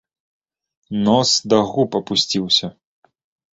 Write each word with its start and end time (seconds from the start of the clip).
Нос 1.09 1.31
да 1.53 1.59
губ 1.73 1.91
апусціўся. 2.01 2.73